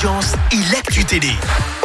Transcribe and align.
audience 0.00 0.34
et 0.52 0.72
l'actu 0.72 1.04
télé. 1.04 1.32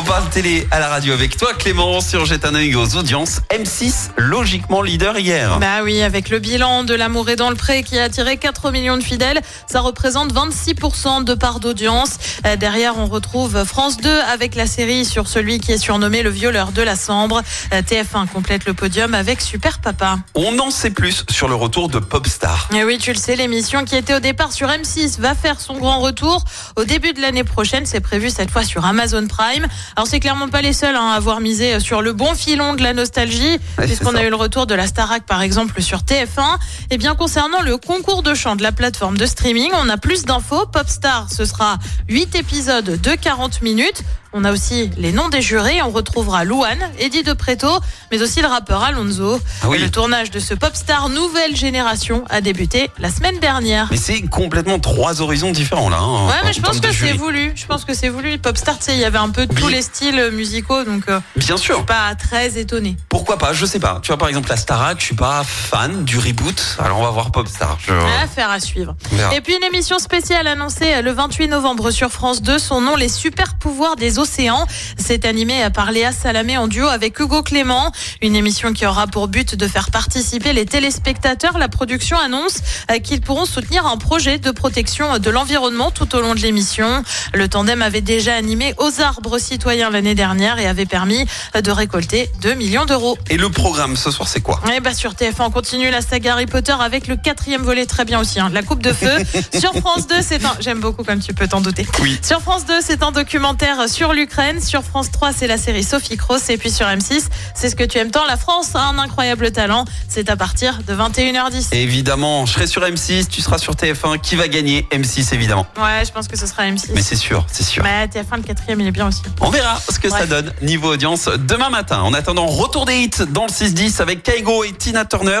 On 0.00 0.02
parle 0.02 0.30
télé 0.30 0.66
à 0.70 0.80
la 0.80 0.88
radio 0.88 1.12
avec 1.12 1.36
toi 1.36 1.52
Clément 1.52 2.00
sur 2.00 2.24
Jette 2.24 2.46
un 2.46 2.54
œil 2.54 2.74
aux 2.74 2.96
audiences. 2.96 3.40
M6 3.50 4.12
logiquement 4.16 4.80
leader 4.80 5.18
hier. 5.18 5.58
Bah 5.58 5.82
oui, 5.84 6.00
avec 6.00 6.30
le 6.30 6.38
bilan 6.38 6.84
de 6.84 6.94
L'amour 6.94 7.28
est 7.28 7.36
dans 7.36 7.50
le 7.50 7.54
pré 7.54 7.82
qui 7.82 7.98
a 7.98 8.04
attiré 8.04 8.38
4 8.38 8.70
millions 8.70 8.96
de 8.96 9.02
fidèles, 9.02 9.42
ça 9.66 9.80
représente 9.80 10.32
26% 10.32 11.24
de 11.24 11.34
part 11.34 11.60
d'audience. 11.60 12.16
Euh, 12.46 12.56
Derrière, 12.56 12.96
on 12.96 13.08
retrouve 13.08 13.62
France 13.64 13.98
2 13.98 14.08
avec 14.32 14.54
la 14.54 14.66
série 14.66 15.04
sur 15.04 15.28
celui 15.28 15.60
qui 15.60 15.72
est 15.72 15.78
surnommé 15.78 16.22
le 16.22 16.30
violeur 16.30 16.72
de 16.72 16.80
la 16.80 16.96
Sambre. 16.96 17.42
Euh, 17.74 17.82
TF1 17.82 18.26
complète 18.28 18.64
le 18.64 18.72
podium 18.72 19.12
avec 19.12 19.42
Super 19.42 19.80
Papa. 19.80 20.18
On 20.34 20.58
en 20.60 20.70
sait 20.70 20.92
plus 20.92 21.24
sur 21.28 21.46
le 21.46 21.56
retour 21.56 21.90
de 21.90 21.98
Popstar. 21.98 22.70
Et 22.74 22.84
oui, 22.84 22.96
tu 22.96 23.12
le 23.12 23.18
sais, 23.18 23.36
l'émission 23.36 23.84
qui 23.84 23.96
était 23.96 24.14
au 24.14 24.20
départ 24.20 24.52
sur 24.52 24.68
M6 24.68 25.20
va 25.20 25.34
faire 25.34 25.60
son 25.60 25.76
grand 25.76 26.00
retour 26.00 26.42
au 26.76 26.84
début 26.84 27.12
de 27.12 27.20
l'année 27.20 27.44
prochaine. 27.44 27.84
C'est 27.84 28.00
prévu 28.00 28.30
cette 28.30 28.50
fois 28.50 28.64
sur 28.64 28.86
Amazon 28.86 29.26
Prime. 29.26 29.66
Alors 29.96 30.06
c'est 30.06 30.20
clairement 30.20 30.48
pas 30.48 30.62
les 30.62 30.72
seuls 30.72 30.96
hein, 30.96 31.10
à 31.12 31.14
avoir 31.14 31.40
misé 31.40 31.80
sur 31.80 32.02
le 32.02 32.12
bon 32.12 32.34
filon 32.34 32.74
de 32.74 32.82
la 32.82 32.92
nostalgie, 32.92 33.58
Ouais, 33.78 33.86
puisqu'on 33.86 34.14
a 34.14 34.22
eu 34.24 34.30
le 34.30 34.36
retour 34.36 34.66
de 34.66 34.74
la 34.74 34.86
Starac 34.86 35.24
par 35.24 35.42
exemple 35.42 35.80
sur 35.82 35.98
TF1. 36.00 36.58
Et 36.90 36.98
bien 36.98 37.14
concernant 37.14 37.62
le 37.62 37.76
concours 37.76 38.22
de 38.22 38.34
chant 38.34 38.56
de 38.56 38.62
la 38.62 38.72
plateforme 38.72 39.16
de 39.16 39.26
streaming, 39.26 39.70
on 39.74 39.88
a 39.88 39.96
plus 39.96 40.24
d'infos. 40.24 40.66
Popstar, 40.66 41.28
ce 41.30 41.44
sera 41.44 41.78
8 42.08 42.34
épisodes 42.36 43.00
de 43.00 43.14
40 43.14 43.62
minutes. 43.62 44.02
On 44.32 44.44
a 44.44 44.52
aussi 44.52 44.90
les 44.96 45.10
noms 45.12 45.28
des 45.28 45.42
jurés. 45.42 45.82
On 45.82 45.90
retrouvera 45.90 46.44
Louane, 46.44 46.78
Eddie 46.98 47.24
De 47.24 47.32
Preto, 47.32 47.66
mais 48.12 48.22
aussi 48.22 48.40
le 48.40 48.46
rappeur 48.46 48.82
Alonso. 48.82 49.40
Ah 49.62 49.68
oui. 49.68 49.78
Le 49.78 49.90
tournage 49.90 50.30
de 50.30 50.38
ce 50.38 50.54
Popstar 50.54 51.08
nouvelle 51.08 51.56
génération 51.56 52.24
a 52.30 52.40
débuté 52.40 52.90
la 52.98 53.10
semaine 53.10 53.40
dernière. 53.40 53.88
Mais 53.90 53.96
c'est 53.96 54.22
complètement 54.22 54.78
trois 54.78 55.20
horizons 55.20 55.50
différents 55.50 55.88
là. 55.90 55.98
hein, 55.98 56.28
Ouais, 56.28 56.34
mais 56.44 56.52
je 56.52 56.60
pense 56.60 56.78
que 56.80 56.92
c'est 56.92 57.12
voulu. 57.14 57.52
Je 57.56 57.66
pense 57.66 57.84
que 57.84 57.92
c'est 57.92 58.08
voulu. 58.08 58.38
Popstar, 58.38 58.78
tu 58.78 58.84
sais, 58.84 58.92
il 58.94 59.00
y 59.00 59.04
avait 59.04 59.18
un 59.18 59.30
peu 59.30 59.48
tous 59.48 59.66
les 59.68 59.82
styles 59.82 60.30
musicaux, 60.32 60.84
donc 60.84 61.02
euh, 61.08 61.18
Bien 61.36 61.56
je 61.56 61.62
sûr. 61.62 61.76
suis 61.76 61.84
pas 61.84 62.14
très 62.14 62.56
étonnée. 62.58 62.96
Pourquoi 63.08 63.36
pas 63.36 63.52
Je 63.52 63.66
sais 63.66 63.80
pas. 63.80 63.98
Tu 64.02 64.08
vois 64.08 64.16
par 64.18 64.28
exemple 64.28 64.48
la 64.48 64.56
Starac, 64.56 65.00
je 65.00 65.06
suis 65.06 65.16
pas 65.16 65.42
fan 65.44 66.04
du 66.04 66.18
reboot. 66.18 66.76
Alors 66.78 67.00
on 67.00 67.02
va 67.02 67.10
voir 67.10 67.32
Popstar. 67.32 67.78
Je... 67.84 67.92
Affaire 68.22 68.50
à 68.50 68.60
suivre. 68.60 68.94
Et 69.34 69.40
puis 69.40 69.56
une 69.56 69.64
émission 69.64 69.98
spéciale 69.98 70.46
annoncée 70.46 71.02
le 71.02 71.10
28 71.10 71.48
novembre 71.48 71.90
sur 71.90 72.10
France 72.10 72.42
2. 72.42 72.58
Son 72.60 72.80
nom, 72.80 72.94
les 72.94 73.08
super 73.08 73.56
pouvoirs 73.56 73.96
des 73.96 74.19
océans. 74.20 74.66
C'est 74.96 75.24
animé 75.24 75.66
par 75.74 75.92
Léa 75.92 76.12
Salamé 76.12 76.56
en 76.56 76.68
duo 76.68 76.86
avec 76.86 77.18
Hugo 77.18 77.42
Clément. 77.42 77.92
Une 78.22 78.36
émission 78.36 78.72
qui 78.72 78.86
aura 78.86 79.06
pour 79.06 79.28
but 79.28 79.54
de 79.54 79.66
faire 79.66 79.90
participer 79.90 80.52
les 80.52 80.66
téléspectateurs. 80.66 81.58
La 81.58 81.68
production 81.68 82.18
annonce 82.18 82.58
euh, 82.90 82.98
qu'ils 82.98 83.20
pourront 83.20 83.46
soutenir 83.46 83.86
un 83.86 83.96
projet 83.96 84.38
de 84.38 84.50
protection 84.50 85.18
de 85.18 85.30
l'environnement 85.30 85.90
tout 85.90 86.14
au 86.14 86.20
long 86.20 86.34
de 86.34 86.40
l'émission. 86.40 87.02
Le 87.34 87.48
tandem 87.48 87.82
avait 87.82 88.00
déjà 88.00 88.34
animé 88.34 88.74
aux 88.78 89.00
arbres 89.00 89.38
citoyens 89.38 89.90
l'année 89.90 90.14
dernière 90.14 90.58
et 90.58 90.66
avait 90.66 90.86
permis 90.86 91.24
euh, 91.56 91.60
de 91.60 91.70
récolter 91.70 92.30
2 92.42 92.54
millions 92.54 92.84
d'euros. 92.84 93.18
Et 93.28 93.36
le 93.36 93.48
programme 93.48 93.96
ce 93.96 94.10
soir 94.10 94.28
c'est 94.28 94.40
quoi? 94.40 94.60
Eh 94.74 94.80
bah 94.80 94.94
sur 94.94 95.12
TF1, 95.12 95.46
on 95.46 95.50
continue 95.50 95.90
la 95.90 96.00
saga 96.00 96.34
Harry 96.34 96.46
Potter 96.46 96.74
avec 96.78 97.06
le 97.06 97.16
quatrième 97.16 97.62
volet 97.62 97.86
très 97.86 98.04
bien 98.04 98.20
aussi, 98.20 98.40
hein, 98.40 98.50
la 98.52 98.62
Coupe 98.62 98.82
de 98.82 98.92
Feu. 98.92 99.10
sur 99.58 99.72
France 99.74 100.06
2, 100.06 100.16
c'est 100.20 100.44
un... 100.44 100.56
J'aime 100.60 100.80
beaucoup 100.80 101.04
comme 101.04 101.20
tu 101.20 101.32
peux 101.34 101.48
t'en 101.48 101.60
douter. 101.60 101.86
Oui. 102.00 102.18
Sur 102.22 102.40
France 102.40 102.66
2, 102.66 102.74
c'est 102.80 103.02
un 103.02 103.12
documentaire 103.12 103.88
sur 103.88 104.09
l'Ukraine. 104.12 104.60
Sur 104.60 104.82
France 104.82 105.10
3, 105.10 105.32
c'est 105.32 105.46
la 105.46 105.58
série 105.58 105.82
Sophie 105.82 106.16
Cross. 106.16 106.50
Et 106.50 106.58
puis 106.58 106.70
sur 106.70 106.86
M6, 106.86 107.24
c'est 107.54 107.70
ce 107.70 107.76
que 107.76 107.84
tu 107.84 107.98
aimes 107.98 108.10
tant. 108.10 108.26
La 108.26 108.36
France 108.36 108.74
a 108.74 108.80
un 108.80 108.98
incroyable 108.98 109.50
talent. 109.50 109.84
C'est 110.08 110.30
à 110.30 110.36
partir 110.36 110.80
de 110.86 110.94
21h10. 110.94 111.74
Évidemment, 111.74 112.46
je 112.46 112.52
serai 112.52 112.66
sur 112.66 112.82
M6, 112.82 113.28
tu 113.28 113.40
seras 113.40 113.58
sur 113.58 113.74
TF1. 113.74 114.20
Qui 114.20 114.36
va 114.36 114.48
gagner 114.48 114.86
M6 114.92 115.34
évidemment. 115.34 115.66
Ouais, 115.76 116.04
je 116.04 116.12
pense 116.12 116.28
que 116.28 116.36
ce 116.36 116.46
sera 116.46 116.64
M6. 116.64 116.90
Mais 116.94 117.02
c'est 117.02 117.16
sûr, 117.16 117.46
c'est 117.50 117.64
sûr. 117.64 117.82
Mais 117.82 118.06
TF1, 118.06 118.36
le 118.36 118.42
quatrième, 118.42 118.80
il 118.80 118.86
est 118.86 118.92
bien 118.92 119.06
aussi. 119.06 119.22
On 119.40 119.50
verra 119.50 119.80
ce 119.90 119.98
que 119.98 120.08
ça 120.08 120.26
donne 120.26 120.52
niveau 120.62 120.92
audience 120.92 121.28
demain 121.46 121.70
matin. 121.70 122.00
En 122.02 122.14
attendant, 122.14 122.46
retour 122.46 122.84
des 122.84 122.98
hits 122.98 123.26
dans 123.28 123.46
le 123.46 123.50
6-10 123.50 124.00
avec 124.00 124.22
Kaigo 124.22 124.64
et 124.64 124.72
Tina 124.72 125.04
Turner. 125.04 125.40